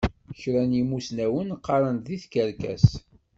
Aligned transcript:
Kran 0.39 0.65
n 0.73 0.77
yimussnawen 0.77 1.49
qqaṛen-d 1.63 2.01
ddin 2.03 2.17
d 2.19 2.21
tikerkas. 2.21 2.85